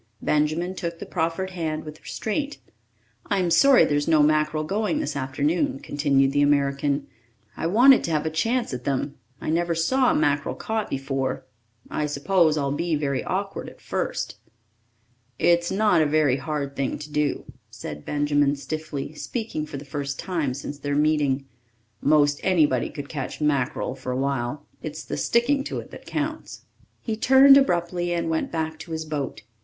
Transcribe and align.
Benjamin 0.23 0.73
took 0.73 0.97
the 0.97 1.05
proffered 1.05 1.51
hand 1.51 1.83
with 1.83 2.01
restraint. 2.01 2.57
"I'm 3.27 3.51
sorry 3.51 3.85
there's 3.85 4.07
no 4.07 4.23
mackerel 4.23 4.63
going 4.63 4.99
this 4.99 5.15
afternoon," 5.15 5.77
continued 5.79 6.31
the 6.31 6.41
American. 6.41 7.05
"I 7.55 7.67
wanted 7.67 8.03
to 8.05 8.11
have 8.11 8.25
a 8.25 8.31
chance 8.31 8.73
at 8.73 8.83
them. 8.83 9.17
I 9.39 9.51
never 9.51 9.75
saw 9.75 10.11
mackerel 10.15 10.55
caught 10.55 10.89
before. 10.89 11.45
I 11.91 12.07
suppose 12.07 12.57
I'll 12.57 12.71
be 12.71 12.95
very 12.95 13.23
awkward 13.23 13.69
at 13.69 13.79
first." 13.79 14.37
"It's 15.37 15.69
not 15.69 16.01
a 16.01 16.07
very 16.07 16.37
hard 16.37 16.75
thing 16.75 16.97
to 16.97 17.11
do," 17.11 17.45
said 17.69 18.03
Benjamin 18.03 18.55
stiffly, 18.55 19.13
speaking 19.13 19.67
for 19.67 19.77
the 19.77 19.85
first 19.85 20.17
time 20.17 20.55
since 20.55 20.79
their 20.79 20.95
meeting. 20.95 21.45
"Most 22.01 22.39
anybody 22.41 22.89
could 22.89 23.07
catch 23.07 23.39
mackerel 23.39 23.93
for 23.93 24.11
a 24.11 24.17
while 24.17 24.65
it's 24.81 25.05
the 25.05 25.15
sticking 25.15 25.63
to 25.65 25.77
it 25.79 25.91
that 25.91 26.07
counts." 26.07 26.65
He 27.03 27.15
turned 27.15 27.55
abruptly 27.55 28.11
and 28.13 28.31
went 28.31 28.51
back 28.51 28.79
to 28.79 28.93
his 28.93 29.05
boat. 29.05 29.43